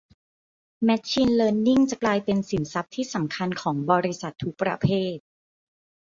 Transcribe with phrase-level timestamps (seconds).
[0.83, 5.15] แมชชีนเลิร์นนิ่งจะกลายเป็นสินทรัพย์ที่สำคัญของบริษัททุกประเภท